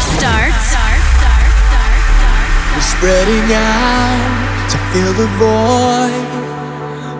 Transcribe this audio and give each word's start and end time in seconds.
starts. 0.00 0.74
We're 2.74 2.88
spreading 2.96 3.52
out 3.52 4.70
to 4.70 4.78
fill 4.92 5.12
the 5.12 5.28
void. 5.38 6.28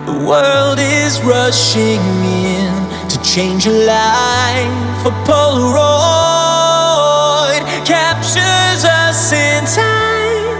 The 0.07 0.17
world 0.27 0.79
is 0.81 1.21
rushing 1.23 2.01
in 2.25 2.73
to 3.09 3.17
change 3.23 3.67
a 3.67 3.71
life. 3.71 5.07
A 5.07 5.11
Polaroid 5.29 5.81
captures 7.85 8.85
us 8.85 9.33
in 9.33 9.65
time, 9.67 10.59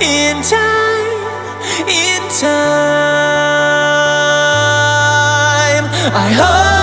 in 0.00 0.42
time, 0.42 1.18
in 1.88 2.22
time. 2.38 2.76
I 6.14 6.30
hope 6.32 6.75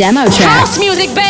Demo 0.00 0.24
track. 0.24 0.60
House 0.60 0.78
music, 0.78 1.14
baby. 1.14 1.29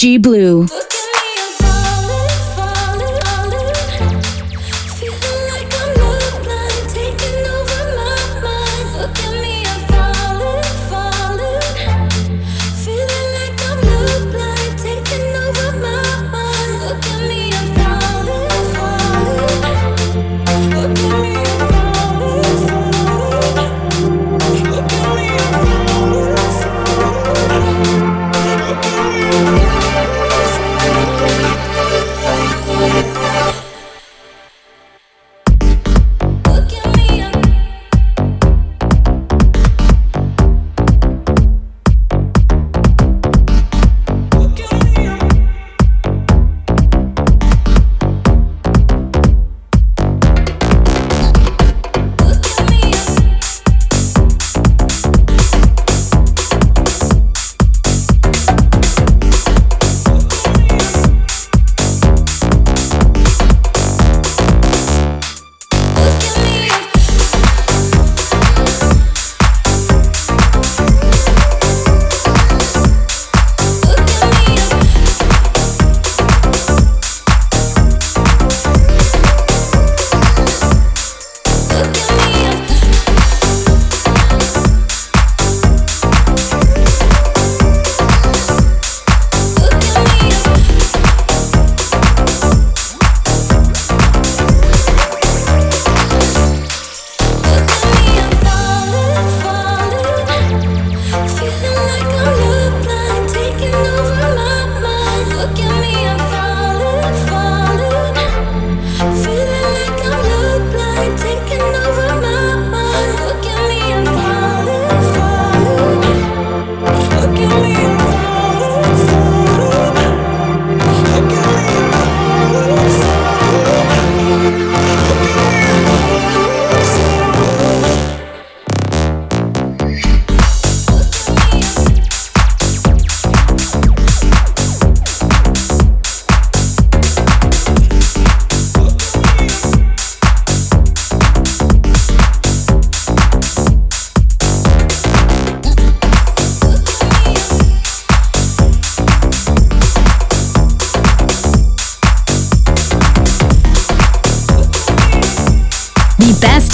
G 0.00 0.16
Blue. 0.16 0.69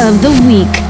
Of 0.00 0.22
the 0.22 0.30
week. 0.46 0.89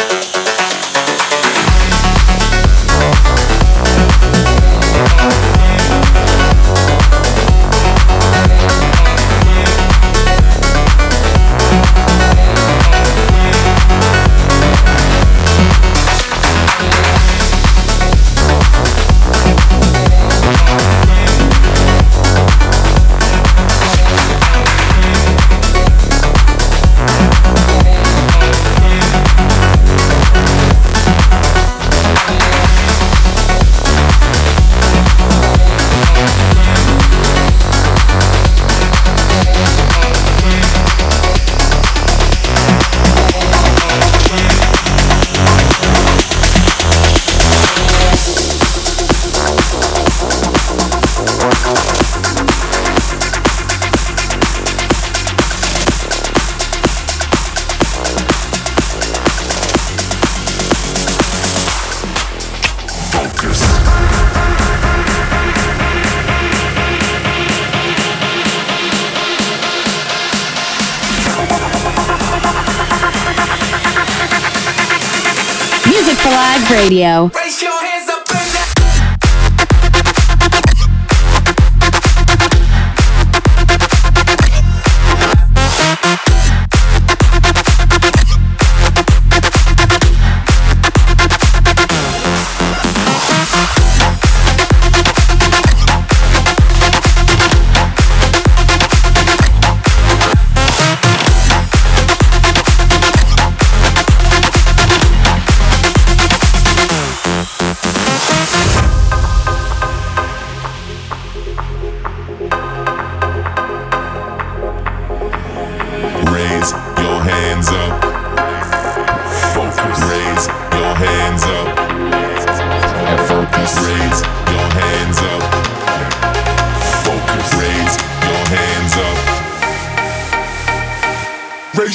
Radio. 76.91 77.40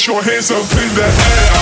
Your 0.04 0.20
hands 0.20 0.50
up 0.50 0.60
in 0.60 0.94
the 0.94 1.02
air. 1.02 1.56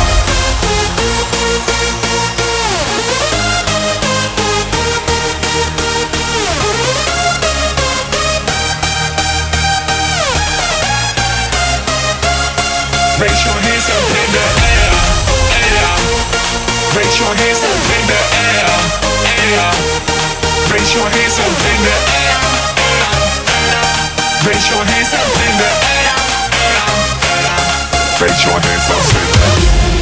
Raise 13.21 13.45
your 13.45 13.55
hands 13.55 13.87
up 13.93 14.09
in 14.11 14.29
the 14.35 14.45
air, 14.67 14.91
air. 15.55 15.95
Raise 16.97 17.19
your 17.21 17.35
hands 17.39 17.63
up 17.63 17.87
in 17.95 18.03
the 18.09 18.19
air, 18.35 18.67
air. 19.47 19.71
Raise 20.73 20.93
your 20.93 21.07
hands 21.07 21.39
up 21.39 21.55
in 21.71 21.79
the 21.87 21.97
air, 22.19 22.41
air. 23.63 23.85
Raise 24.49 24.67
your 24.71 24.83
hands 24.83 25.15
up 25.15 25.23
in 25.23 25.55
the 25.59 25.71
air. 25.87 26.04
Raise 28.25 28.43
your 28.47 28.59
hands 28.59 28.89
up, 28.89 29.03
say 29.03 29.94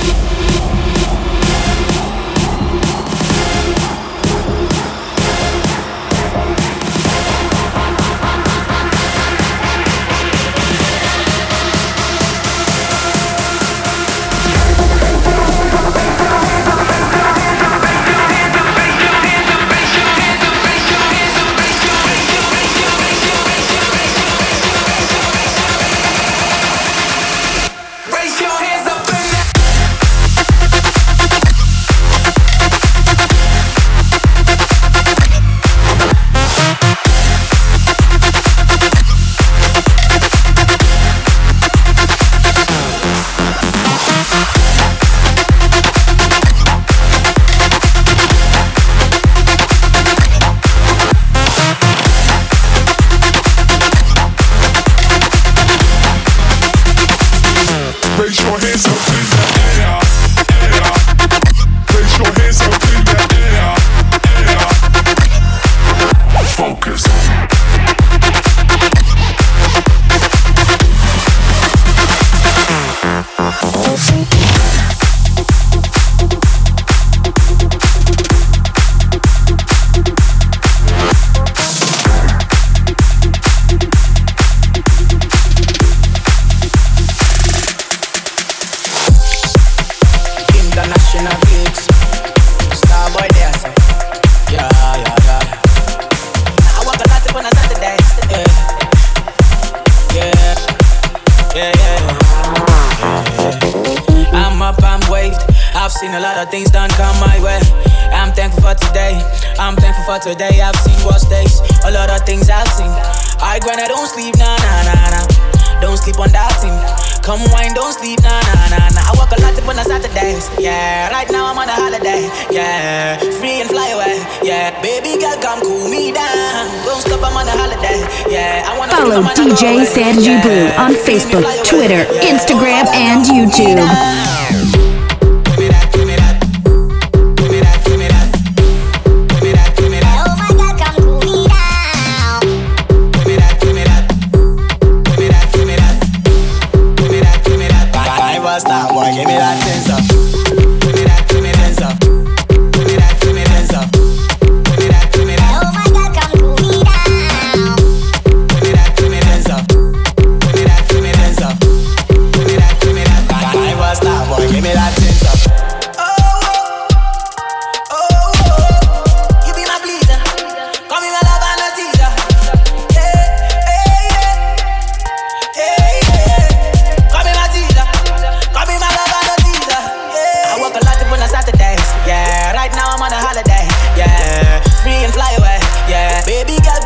Follow 129.12 129.26
DJ 129.34 129.84
Sandi 129.84 130.40
Blue 130.40 130.68
on 130.78 130.94
Facebook, 131.04 131.44
Twitter, 131.66 132.06
Instagram, 132.22 132.86
and 132.94 133.22
YouTube. 133.26 134.61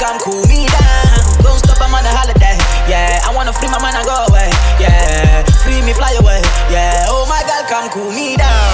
come 0.06 0.18
cool 0.22 0.46
me 0.46 0.70
down. 0.70 1.18
Don't 1.42 1.58
stop, 1.58 1.82
I'm 1.82 1.90
on 1.90 2.06
a 2.06 2.12
holiday. 2.14 2.54
Yeah, 2.86 3.26
I 3.26 3.34
wanna 3.34 3.52
free 3.52 3.68
my 3.68 3.82
mind 3.82 3.98
and 3.98 4.06
go 4.06 4.14
away. 4.30 4.50
Yeah, 4.78 5.42
free 5.66 5.82
me, 5.82 5.92
fly 5.92 6.14
away. 6.22 6.38
Yeah, 6.70 7.10
oh 7.10 7.26
my 7.26 7.42
girl, 7.42 7.66
come 7.66 7.90
cool 7.90 8.12
me 8.14 8.38
down. 8.38 8.70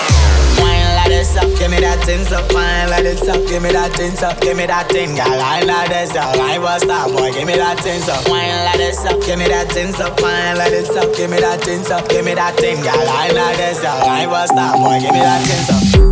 Wine 0.60 0.92
like 1.00 1.08
this 1.08 1.32
up, 1.36 1.48
give 1.56 1.72
me 1.72 1.80
that 1.80 2.04
tin 2.04 2.20
up. 2.28 2.44
Wine 2.52 2.92
like 2.92 3.04
this 3.08 3.24
up, 3.24 3.40
give 3.48 3.62
me 3.64 3.72
that 3.72 3.96
tin 3.96 4.12
up. 4.20 4.36
Give 4.44 4.56
me 4.56 4.66
that 4.68 4.92
tin, 4.92 5.16
girl. 5.16 5.40
I 5.40 5.64
like 5.64 5.88
this 5.88 6.12
up. 6.14 6.36
I 6.36 6.60
was 6.60 6.84
that 6.84 7.08
boy, 7.08 7.32
give 7.32 7.48
me 7.48 7.56
that 7.56 7.80
tin 7.80 8.04
up. 8.12 8.28
Wine 8.28 8.68
like 8.68 8.76
this 8.76 9.00
up, 9.08 9.16
give 9.24 9.38
me 9.40 9.48
that 9.48 9.72
tin 9.72 9.88
up. 9.96 10.20
Wine 10.20 10.60
like 10.60 10.70
this 10.70 10.92
up, 10.92 11.16
give 11.16 11.30
me 11.32 11.40
that 11.40 11.64
tin 11.64 11.80
up. 11.88 12.04
Give 12.12 12.24
me 12.24 12.34
that 12.36 12.60
tin, 12.60 12.76
girl. 12.84 13.08
I 13.08 13.32
like 13.32 13.56
this 13.56 13.80
up. 13.80 14.04
I 14.04 14.28
was 14.28 14.50
that 14.52 14.76
boy, 14.76 15.00
give 15.00 15.16
me 15.16 15.24
that 15.24 15.40
tin 15.48 15.64
up. 15.72 16.11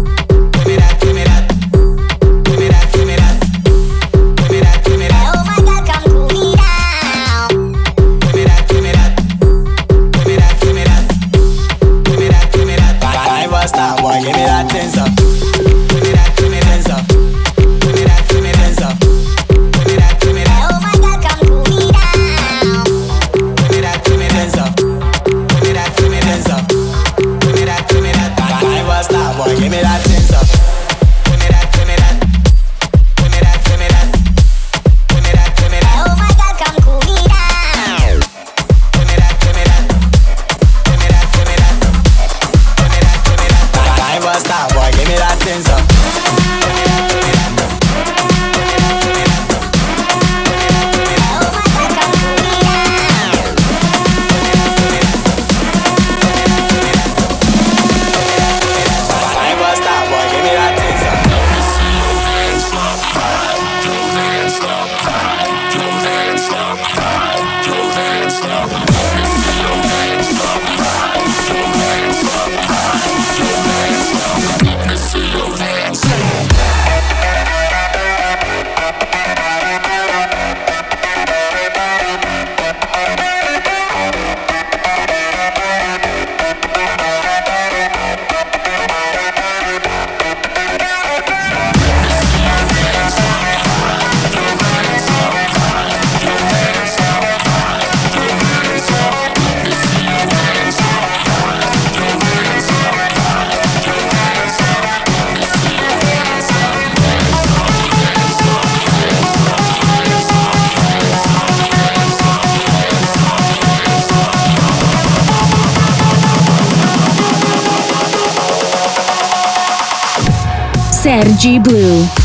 G 121.40 121.58
Blue. 121.58 122.19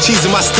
Cheese 0.00 0.24
in 0.24 0.32
my 0.32 0.40
studio. 0.40 0.59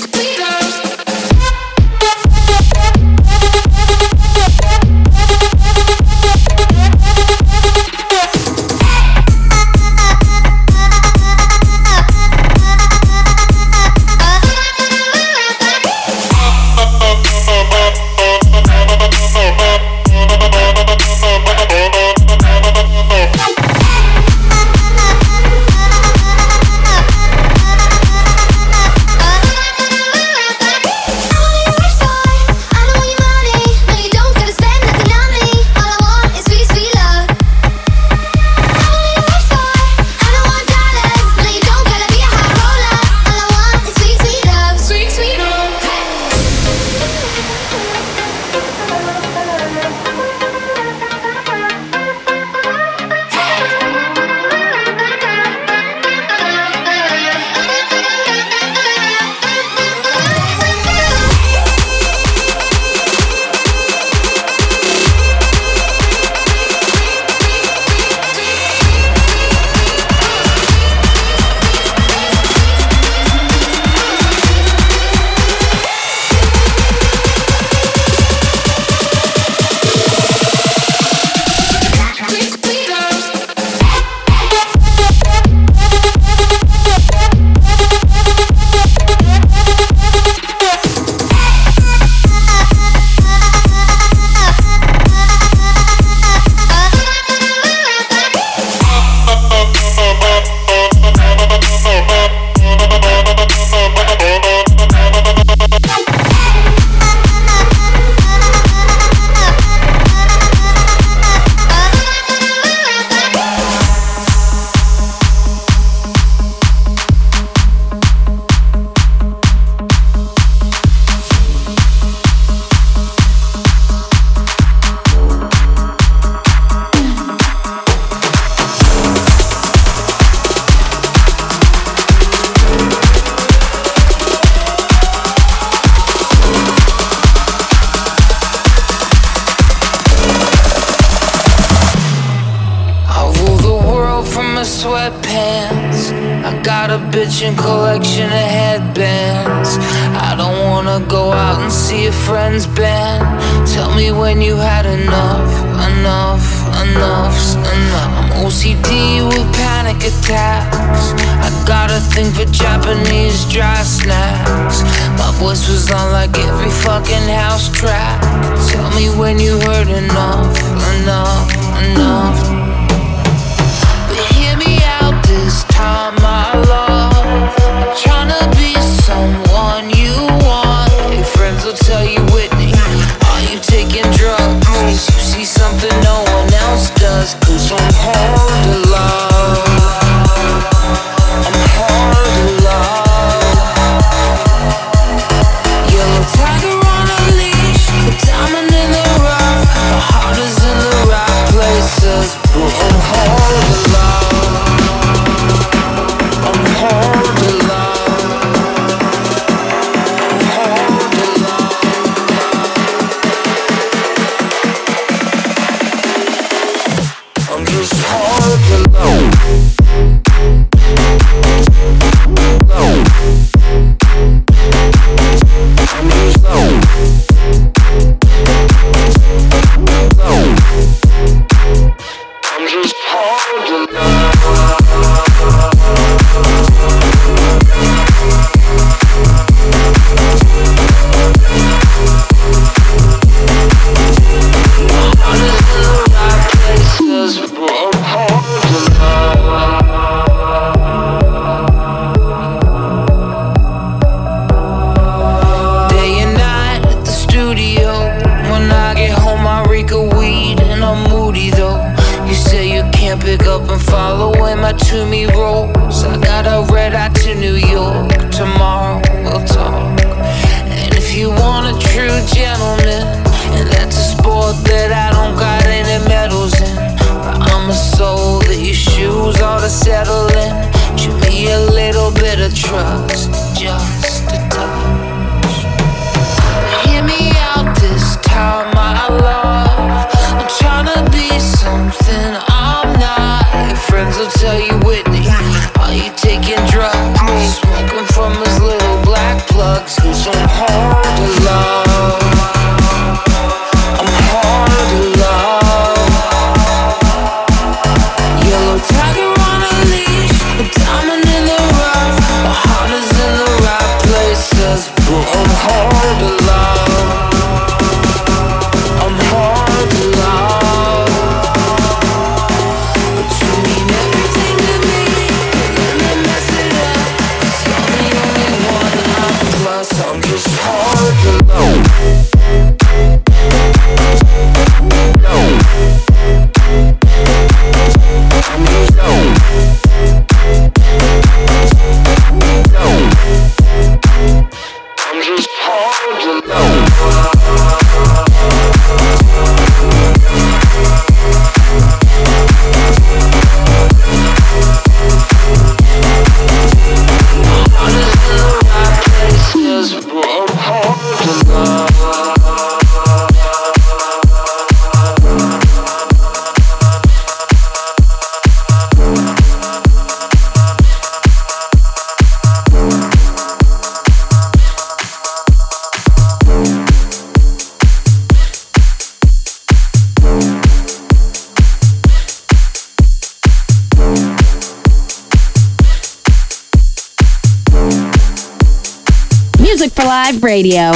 Radio. 390.61 390.91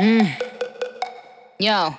Mm. 0.00 0.32
Yo, 1.58 1.94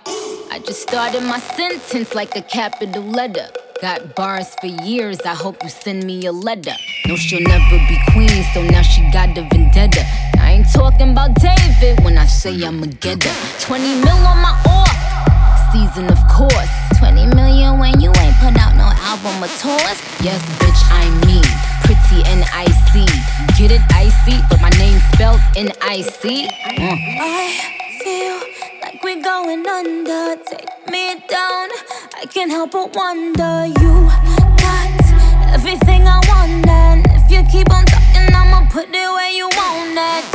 I 0.49 0.59
just 0.65 0.81
started 0.81 1.21
my 1.21 1.37
sentence 1.37 2.15
like 2.15 2.35
a 2.35 2.41
capital 2.41 3.03
letter. 3.03 3.47
Got 3.83 4.15
bars 4.15 4.55
for 4.59 4.65
years, 4.65 5.21
I 5.21 5.35
hope 5.35 5.61
you 5.61 5.69
send 5.69 6.03
me 6.03 6.25
a 6.25 6.31
letter. 6.31 6.73
No, 7.05 7.15
she'll 7.15 7.41
never 7.41 7.77
be 7.87 7.99
queen, 8.11 8.43
so 8.55 8.63
now 8.63 8.81
she 8.81 9.01
got 9.11 9.35
the 9.35 9.43
vendetta. 9.51 10.03
I 10.39 10.53
ain't 10.53 10.73
talking 10.73 11.11
about 11.11 11.35
David 11.35 12.03
when 12.03 12.17
I 12.17 12.25
say 12.25 12.59
I'm 12.63 12.81
a 12.81 12.87
getter. 12.87 13.29
20 13.59 13.83
mil 14.01 14.17
on 14.25 14.41
my 14.41 14.59
off 14.65 15.71
season, 15.71 16.07
of 16.09 16.17
course. 16.27 16.73
20 16.97 17.35
million 17.35 17.77
when 17.77 18.01
you 18.01 18.09
ain't 18.17 18.35
put 18.37 18.57
out 18.57 18.73
no 18.75 18.89
album 19.05 19.43
or 19.43 19.51
tours. 19.61 20.01
Yes, 20.25 20.41
bitch, 20.57 20.81
I 20.89 21.05
mean. 21.27 21.64
T-N-I-C. 22.09 23.05
Get 23.57 23.71
it 23.71 23.81
icy, 23.91 24.39
but 24.49 24.61
my 24.61 24.69
name's 24.77 25.03
spelled 25.13 25.41
N-I-C. 25.55 26.47
Mm. 26.47 27.17
I 27.19 27.99
feel 28.03 28.37
like 28.81 29.03
we're 29.03 29.23
going 29.23 29.65
under. 29.67 30.35
Take 30.43 30.69
me 30.91 31.15
down, 31.27 31.69
I 32.21 32.25
can't 32.31 32.51
help 32.51 32.71
but 32.71 32.95
wonder. 32.95 33.65
You 33.81 34.09
got 34.61 35.53
everything 35.53 36.07
I 36.07 36.21
want, 36.29 36.67
and 36.67 37.05
if 37.09 37.31
you 37.31 37.43
keep 37.51 37.71
on 37.73 37.85
talking, 37.85 38.33
I'ma 38.33 38.69
put 38.69 38.87
it 38.89 38.93
where 38.93 39.31
you 39.31 39.49
want 39.55 39.97
it. 39.97 40.34